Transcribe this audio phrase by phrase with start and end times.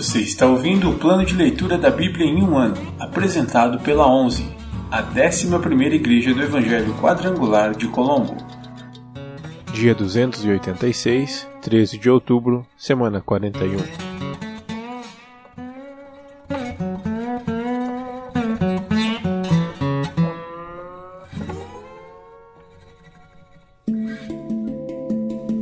[0.00, 4.42] Você está ouvindo o plano de leitura da Bíblia em um ano, apresentado pela 11,
[4.90, 8.34] a 11ª Igreja do Evangelho Quadrangular de Colombo.
[9.74, 13.76] Dia 286, 13 de outubro, semana 41.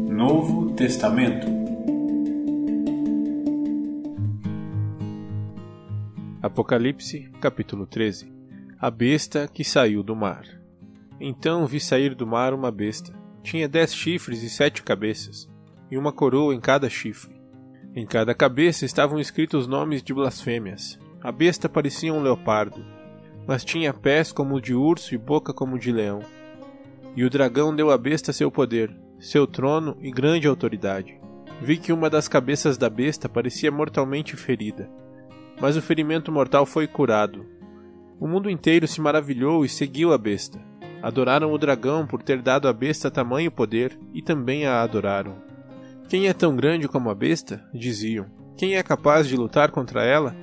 [0.09, 1.58] Novo Testamento
[6.49, 8.33] Apocalipse, capítulo 13
[8.81, 10.47] A besta que saiu do mar.
[11.21, 13.13] Então vi sair do mar uma besta.
[13.43, 15.47] Tinha dez chifres e sete cabeças,
[15.91, 17.39] e uma coroa em cada chifre.
[17.95, 20.99] Em cada cabeça estavam escritos nomes de blasfêmias.
[21.21, 22.83] A besta parecia um leopardo,
[23.47, 26.21] mas tinha pés como de urso e boca como de leão.
[27.15, 28.91] E o dragão deu à besta seu poder,
[29.21, 31.21] seu trono e grande autoridade.
[31.61, 34.89] Vi que uma das cabeças da besta parecia mortalmente ferida
[35.61, 37.45] mas o ferimento mortal foi curado.
[38.21, 40.61] O mundo inteiro se maravilhou e seguiu a besta.
[41.03, 45.37] Adoraram o dragão por ter dado à besta tamanho poder e também a adoraram.
[46.09, 47.65] Quem é tão grande como a besta?
[47.73, 48.27] diziam.
[48.57, 50.35] Quem é capaz de lutar contra ela?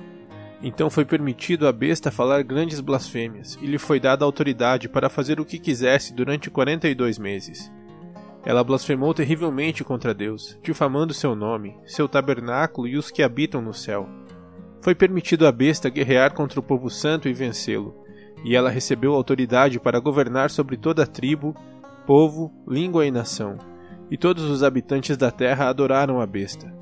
[0.62, 5.38] Então foi permitido à besta falar grandes blasfêmias, e lhe foi dada autoridade para fazer
[5.38, 7.70] o que quisesse durante quarenta e dois meses.
[8.42, 13.74] Ela blasfemou terrivelmente contra Deus, difamando seu nome, seu tabernáculo e os que habitam no
[13.74, 14.08] céu.
[14.86, 17.92] Foi permitido à besta guerrear contra o povo santo e vencê-lo,
[18.44, 21.56] e ela recebeu autoridade para governar sobre toda a tribo,
[22.06, 23.58] povo, língua e nação.
[24.08, 26.72] E todos os habitantes da terra adoraram a besta.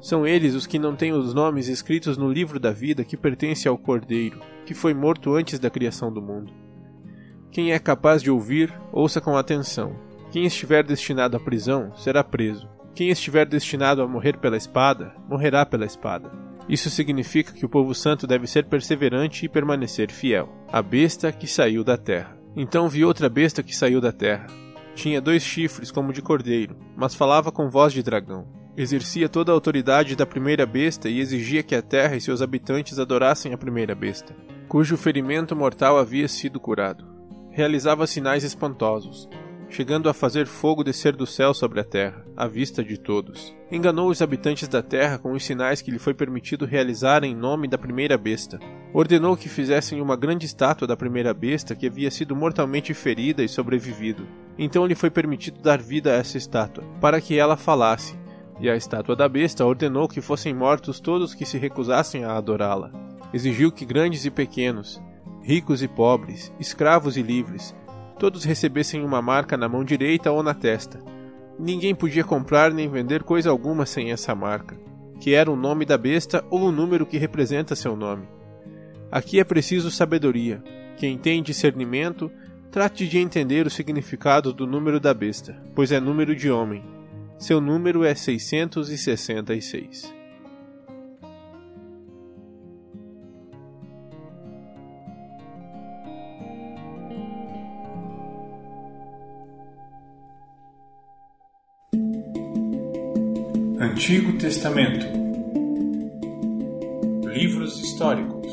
[0.00, 3.68] São eles os que não têm os nomes escritos no livro da vida que pertence
[3.68, 6.50] ao Cordeiro, que foi morto antes da criação do mundo.
[7.50, 9.94] Quem é capaz de ouvir, ouça com atenção.
[10.30, 12.66] Quem estiver destinado à prisão será preso.
[12.94, 16.32] Quem estiver destinado a morrer pela espada, morrerá pela espada.
[16.68, 20.48] Isso significa que o povo santo deve ser perseverante e permanecer fiel.
[20.70, 22.36] A besta que saiu da terra.
[22.54, 24.46] Então vi outra besta que saiu da terra.
[24.94, 28.46] Tinha dois chifres como de cordeiro, mas falava com voz de dragão.
[28.76, 32.98] Exercia toda a autoridade da primeira besta e exigia que a terra e seus habitantes
[32.98, 34.34] adorassem a primeira besta,
[34.68, 37.06] cujo ferimento mortal havia sido curado.
[37.50, 39.28] Realizava sinais espantosos,
[39.72, 43.56] chegando a fazer fogo descer do céu sobre a terra, à vista de todos.
[43.70, 47.66] Enganou os habitantes da terra com os sinais que lhe foi permitido realizar em nome
[47.66, 48.60] da primeira besta.
[48.92, 53.48] Ordenou que fizessem uma grande estátua da primeira besta que havia sido mortalmente ferida e
[53.48, 54.28] sobrevivido.
[54.58, 58.14] Então lhe foi permitido dar vida a essa estátua, para que ela falasse.
[58.60, 62.92] E a estátua da besta ordenou que fossem mortos todos que se recusassem a adorá-la.
[63.32, 65.00] Exigiu que grandes e pequenos,
[65.42, 67.74] ricos e pobres, escravos e livres,
[68.22, 71.00] todos recebessem uma marca na mão direita ou na testa.
[71.58, 74.78] Ninguém podia comprar nem vender coisa alguma sem essa marca,
[75.18, 78.28] que era o nome da besta ou o número que representa seu nome.
[79.10, 80.62] Aqui é preciso sabedoria.
[80.96, 82.30] Quem tem discernimento,
[82.70, 86.84] trate de entender o significado do número da besta, pois é número de homem.
[87.36, 90.21] Seu número é 666.
[103.82, 105.04] Antigo Testamento.
[107.26, 108.52] Livros históricos.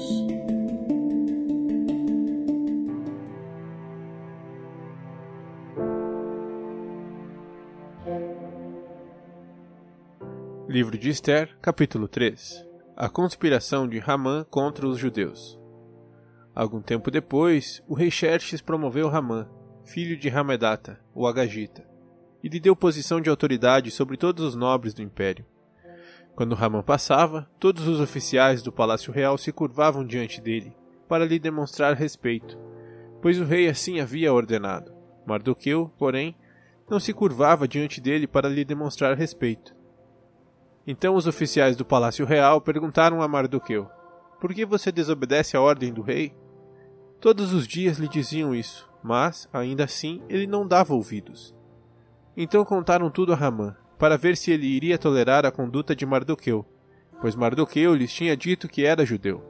[10.68, 12.66] Livro de Esther, capítulo 3
[12.98, 15.60] A conspiração de Ramã contra os judeus.
[16.56, 19.48] Algum tempo depois, o rei Xerxes promoveu Ramã,
[19.86, 21.88] filho de Ramedata, o Agagita,
[22.44, 25.46] e lhe deu posição de autoridade sobre todos os nobres do império.
[26.36, 30.76] Quando Ramã passava, todos os oficiais do palácio real se curvavam diante dele,
[31.08, 32.58] para lhe demonstrar respeito,
[33.22, 34.94] pois o rei assim havia ordenado.
[35.26, 36.36] Mardoqueu, porém,
[36.90, 39.76] não se curvava diante dele para lhe demonstrar respeito.
[40.88, 43.90] Então os oficiais do palácio real perguntaram a Mardoqueu:
[44.40, 46.34] Por que você desobedece à ordem do rei?
[47.20, 51.54] Todos os dias lhe diziam isso, mas, ainda assim, ele não dava ouvidos.
[52.42, 56.66] Então contaram tudo a Ramã, para ver se ele iria tolerar a conduta de Mardoqueu,
[57.20, 59.44] pois Mardoqueu lhes tinha dito que era judeu.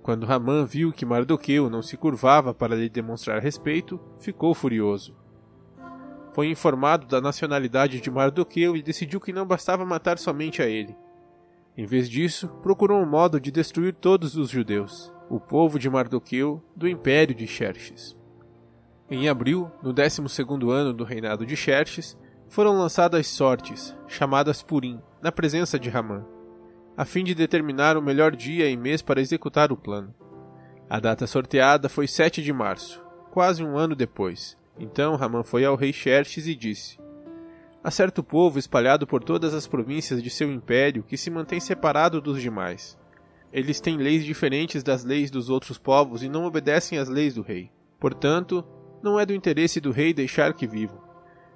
[0.00, 5.16] Quando Ramã viu que Mardoqueu não se curvava para lhe demonstrar respeito, ficou furioso.
[6.32, 10.96] Foi informado da nacionalidade de Mardoqueu e decidiu que não bastava matar somente a ele.
[11.76, 16.62] Em vez disso, procurou um modo de destruir todos os judeus, o povo de Mardoqueu,
[16.76, 18.16] do império de Xerxes.
[19.10, 20.22] Em abril, no 12
[20.70, 22.16] ano do reinado de Xerxes,
[22.48, 26.24] foram lançadas sortes, chamadas Purim, na presença de Ramã.
[26.96, 30.14] a fim de determinar o melhor dia e mês para executar o plano.
[30.88, 34.56] A data sorteada foi 7 de março, quase um ano depois.
[34.78, 36.98] Então Ramã foi ao rei Xerxes e disse:
[37.82, 42.20] Há certo povo espalhado por todas as províncias de seu império que se mantém separado
[42.20, 42.96] dos demais.
[43.52, 47.42] Eles têm leis diferentes das leis dos outros povos e não obedecem às leis do
[47.42, 47.70] rei.
[48.00, 48.64] Portanto,
[49.04, 50.98] não é do interesse do rei deixar que vivam.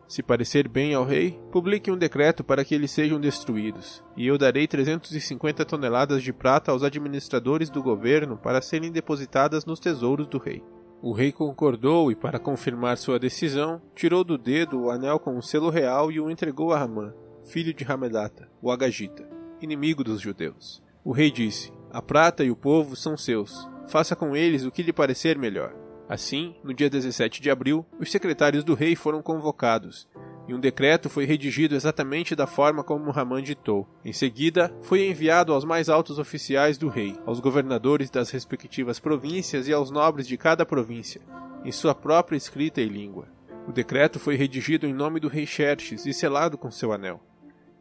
[0.07, 4.39] Se parecer bem ao rei, publique um decreto para que eles sejam destruídos, e eu
[4.39, 10.39] darei 350 toneladas de prata aos administradores do governo para serem depositadas nos tesouros do
[10.39, 10.63] rei.
[11.01, 15.43] O rei concordou e, para confirmar sua decisão, tirou do dedo o anel com o
[15.43, 19.29] selo real e o entregou a Ramã, filho de Hamedata, o Agagita,
[19.61, 20.83] inimigo dos judeus.
[21.05, 24.83] O rei disse: A prata e o povo são seus, faça com eles o que
[24.83, 25.88] lhe parecer melhor.
[26.09, 30.09] Assim, no dia 17 de abril, os secretários do rei foram convocados,
[30.49, 33.87] e um decreto foi redigido exatamente da forma como Ramã ditou.
[34.03, 39.69] Em seguida, foi enviado aos mais altos oficiais do rei, aos governadores das respectivas províncias
[39.69, 41.21] e aos nobres de cada província,
[41.63, 43.29] em sua própria escrita e língua.
[43.67, 47.21] O decreto foi redigido em nome do rei Xerxes e selado com seu anel.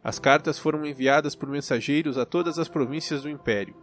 [0.03, 3.75] As cartas foram enviadas por mensageiros a todas as províncias do império,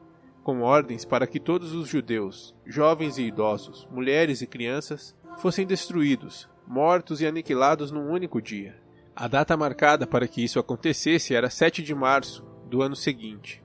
[0.44, 6.49] com ordens para que todos os judeus, jovens e idosos, mulheres e crianças, fossem destruídos,
[6.67, 8.76] mortos e aniquilados num único dia.
[9.17, 13.62] A data marcada para que isso acontecesse era 7 de março do ano seguinte.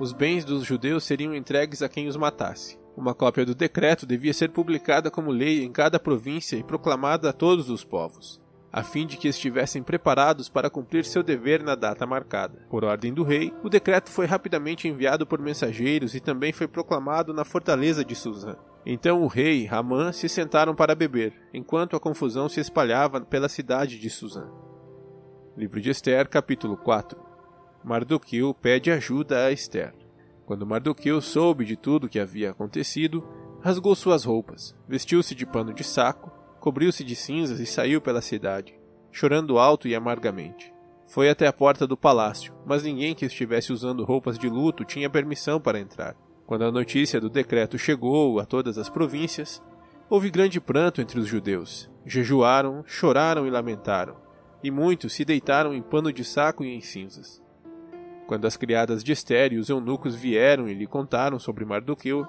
[0.00, 2.78] Os bens dos judeus seriam entregues a quem os matasse.
[2.96, 7.32] Uma cópia do decreto devia ser publicada como lei em cada província e proclamada a
[7.32, 8.40] todos os povos
[8.72, 12.66] a fim de que estivessem preparados para cumprir seu dever na data marcada.
[12.68, 17.32] Por ordem do rei, o decreto foi rapidamente enviado por mensageiros e também foi proclamado
[17.32, 18.56] na fortaleza de Suzã.
[18.84, 23.48] Então o rei e Ramã se sentaram para beber, enquanto a confusão se espalhava pela
[23.48, 24.48] cidade de Suzã.
[25.56, 27.18] Livro de Esther, capítulo 4
[27.84, 29.94] Mardoqueu pede ajuda a Esther.
[30.44, 33.26] Quando Mardoqueu soube de tudo que havia acontecido,
[33.60, 38.78] rasgou suas roupas, vestiu-se de pano de saco cobriu-se de cinzas e saiu pela cidade,
[39.10, 40.72] chorando alto e amargamente.
[41.06, 45.08] Foi até a porta do palácio, mas ninguém que estivesse usando roupas de luto tinha
[45.08, 46.14] permissão para entrar.
[46.46, 49.62] Quando a notícia do decreto chegou a todas as províncias,
[50.08, 51.90] houve grande pranto entre os judeus.
[52.04, 54.16] Jejuaram, choraram e lamentaram,
[54.62, 57.42] e muitos se deitaram em pano de saco e em cinzas.
[58.26, 62.26] Quando as criadas de Esther e os eunucos vieram e lhe contaram sobre Mardoqueu,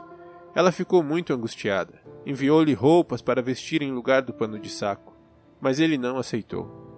[0.55, 2.01] ela ficou muito angustiada.
[2.25, 5.15] Enviou-lhe roupas para vestir em lugar do pano de saco,
[5.59, 6.89] mas ele não aceitou.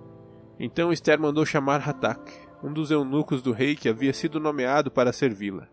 [0.59, 2.31] Então Esther mandou chamar Hatak,
[2.63, 5.67] um dos eunucos do rei que havia sido nomeado para servi-la.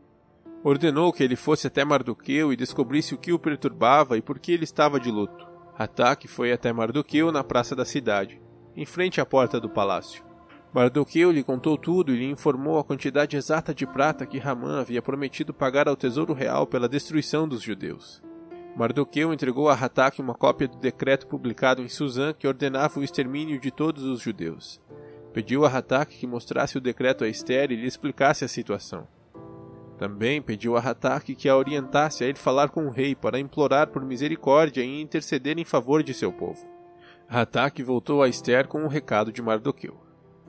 [0.64, 4.52] Ordenou que ele fosse até Mardoqueu e descobrisse o que o perturbava e por que
[4.52, 5.46] ele estava de luto.
[5.78, 8.40] Hatak foi até Mardoqueu na praça da cidade,
[8.76, 10.24] em frente à porta do palácio.
[10.72, 15.00] Mardoqueu lhe contou tudo e lhe informou a quantidade exata de prata que Ramã havia
[15.00, 18.22] prometido pagar ao tesouro real pela destruição dos judeus.
[18.78, 23.58] Mardoqueu entregou a Hatak uma cópia do decreto publicado em Suzã que ordenava o extermínio
[23.58, 24.80] de todos os judeus.
[25.32, 29.08] Pediu a Hatak que mostrasse o decreto a Esther e lhe explicasse a situação.
[29.98, 33.88] Também pediu a Hatak que a orientasse a ir falar com o rei para implorar
[33.88, 36.64] por misericórdia e interceder em favor de seu povo.
[37.28, 40.00] Hatak voltou a Esther com um recado de Mardoqueu.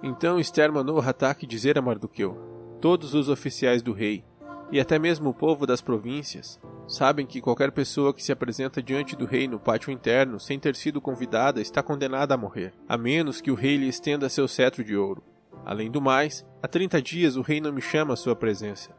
[0.03, 2.38] Então Esther mandou Hatak dizer a Mardoqueu:
[2.79, 4.24] Todos os oficiais do rei,
[4.71, 9.15] e até mesmo o povo das províncias, sabem que qualquer pessoa que se apresenta diante
[9.15, 13.41] do rei no pátio interno sem ter sido convidada está condenada a morrer, a menos
[13.41, 15.23] que o rei lhe estenda seu cetro de ouro.
[15.65, 18.91] Além do mais, há trinta dias o rei não me chama à sua presença.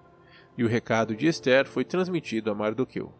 [0.58, 3.12] E o recado de Esther foi transmitido a Mardoqueu.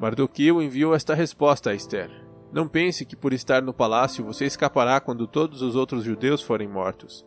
[0.00, 2.10] Mardoqueu enviou esta resposta a Esther:
[2.52, 6.68] não pense que por estar no palácio você escapará quando todos os outros judeus forem
[6.68, 7.26] mortos.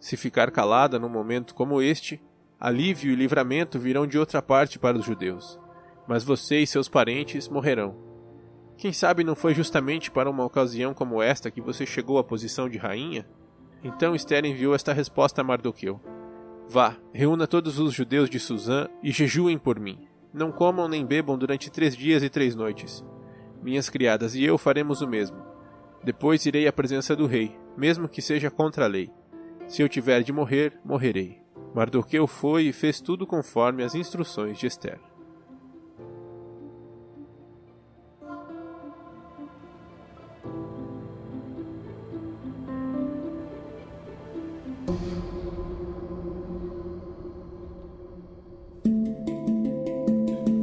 [0.00, 2.20] Se ficar calada num momento como este,
[2.58, 5.58] alívio e livramento virão de outra parte para os judeus,
[6.06, 7.96] mas você e seus parentes morrerão.
[8.76, 12.68] Quem sabe não foi justamente para uma ocasião como esta que você chegou à posição
[12.68, 13.26] de rainha?
[13.82, 16.00] Então Esther enviou esta resposta a Mardoqueu:
[16.68, 20.06] Vá, reúna todos os judeus de Suzã e jejuem por mim.
[20.32, 23.04] Não comam nem bebam durante três dias e três noites
[23.66, 25.38] minhas criadas e eu faremos o mesmo.
[26.04, 29.10] Depois irei à presença do rei, mesmo que seja contra a lei.
[29.66, 31.45] Se eu tiver de morrer, morrerei.
[31.76, 34.98] Mardoqueu foi e fez tudo conforme as instruções de Esther.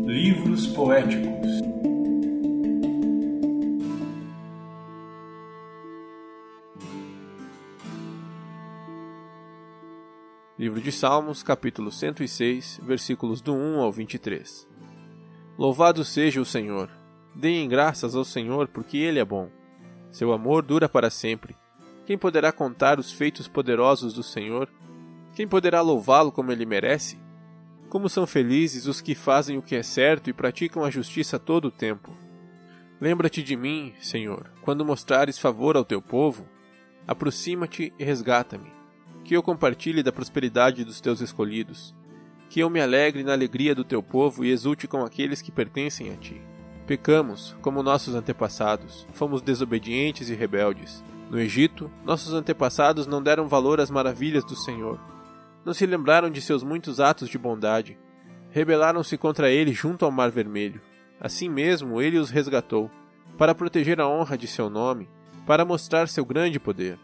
[0.08, 1.73] Livros poéticos
[10.83, 14.67] de Salmos, capítulo 106, versículos do 1 ao 23.
[15.57, 16.89] Louvado seja o Senhor.
[17.33, 19.49] Deem graças ao Senhor, porque Ele é bom.
[20.11, 21.55] Seu amor dura para sempre.
[22.05, 24.67] Quem poderá contar os feitos poderosos do Senhor?
[25.33, 27.17] Quem poderá louvá-lo como ele merece?
[27.87, 31.69] Como são felizes os que fazem o que é certo e praticam a justiça todo
[31.69, 32.11] o tempo.
[32.99, 36.45] Lembra-te de mim, Senhor, quando mostrares favor ao teu povo.
[37.07, 38.82] Aproxima-te e resgata-me
[39.24, 41.96] que eu compartilhe da prosperidade dos teus escolhidos,
[42.50, 46.12] que eu me alegre na alegria do teu povo e exulte com aqueles que pertencem
[46.12, 46.42] a ti.
[46.86, 51.03] Pecamos, como nossos antepassados, fomos desobedientes e rebeldes.
[51.32, 55.00] No Egito, nossos antepassados não deram valor às maravilhas do Senhor.
[55.65, 57.98] Não se lembraram de seus muitos atos de bondade.
[58.51, 60.82] Rebelaram-se contra ele junto ao Mar Vermelho.
[61.20, 62.92] Assim mesmo, ele os resgatou,
[63.38, 65.10] para proteger a honra de seu nome,
[65.48, 67.00] para mostrar seu grande poder.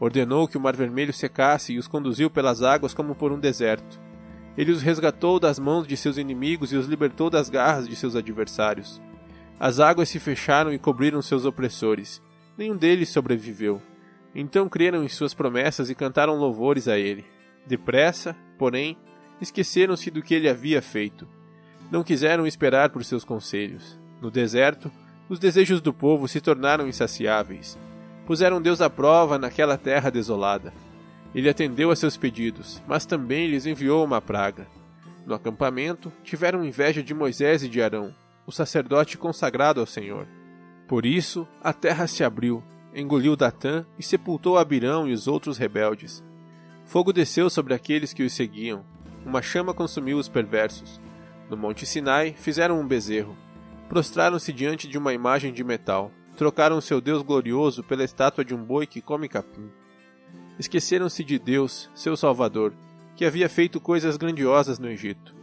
[0.00, 4.00] Ordenou que o Mar Vermelho secasse e os conduziu pelas águas como por um deserto.
[4.56, 8.14] Ele os resgatou das mãos de seus inimigos e os libertou das garras de seus
[8.14, 9.00] adversários.
[9.58, 12.22] As águas se fecharam e cobriram seus opressores.
[12.56, 13.82] Nenhum deles sobreviveu.
[14.34, 17.24] Então creram em suas promessas e cantaram louvores a ele.
[17.66, 18.96] Depressa, porém,
[19.40, 21.26] esqueceram-se do que ele havia feito.
[21.90, 23.98] Não quiseram esperar por seus conselhos.
[24.20, 24.92] No deserto,
[25.28, 27.78] os desejos do povo se tornaram insaciáveis
[28.28, 30.70] puseram Deus à prova naquela terra desolada.
[31.34, 34.66] Ele atendeu a seus pedidos, mas também lhes enviou uma praga.
[35.24, 38.14] No acampamento, tiveram inveja de Moisés e de Arão,
[38.46, 40.28] o sacerdote consagrado ao Senhor.
[40.86, 42.62] Por isso, a terra se abriu,
[42.94, 46.22] engoliu Datã e sepultou Abirão e os outros rebeldes.
[46.84, 48.84] Fogo desceu sobre aqueles que os seguiam,
[49.24, 51.00] uma chama consumiu os perversos.
[51.48, 53.34] No Monte Sinai fizeram um bezerro,
[53.88, 58.62] prostraram-se diante de uma imagem de metal trocaram seu Deus glorioso pela estátua de um
[58.62, 59.68] boi que come capim.
[60.56, 62.72] Esqueceram-se de Deus, seu Salvador,
[63.16, 65.34] que havia feito coisas grandiosas no Egito,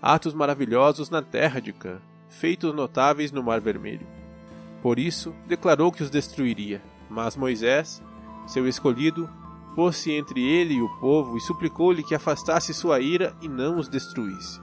[0.00, 4.06] atos maravilhosos na terra de Cã, feitos notáveis no Mar Vermelho.
[4.80, 6.80] Por isso, declarou que os destruiria,
[7.10, 8.00] mas Moisés,
[8.46, 9.28] seu escolhido,
[9.74, 13.88] pôs-se entre ele e o povo e suplicou-lhe que afastasse sua ira e não os
[13.88, 14.60] destruísse.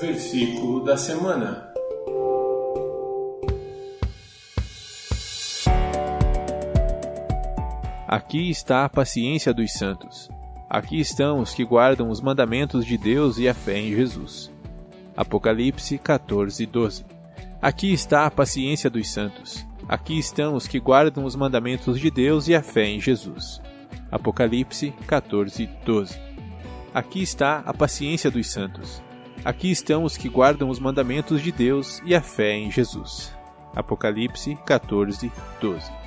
[0.00, 1.70] Versículo da semana.
[8.08, 10.30] Aqui está a paciência dos santos.
[10.70, 14.50] Aqui estão os que guardam os mandamentos de Deus e a fé em Jesus.
[15.14, 17.04] Apocalipse 14, 12.
[17.60, 19.66] Aqui está a paciência dos santos.
[19.86, 23.60] Aqui estão os que guardam os mandamentos de Deus e a fé em Jesus.
[24.10, 26.18] Apocalipse 14, 12.
[26.94, 29.02] Aqui está a paciência dos santos.
[29.44, 33.34] Aqui estão os que guardam os mandamentos de Deus e a fé em Jesus.
[33.74, 35.99] Apocalipse 14, 12.